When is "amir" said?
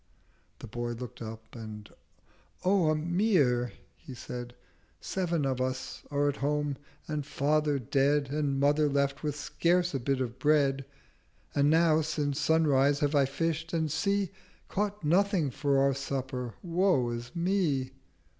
2.89-3.71